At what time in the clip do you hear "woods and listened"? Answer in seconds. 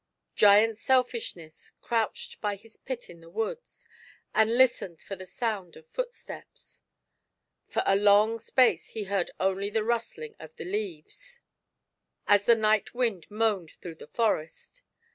3.29-5.03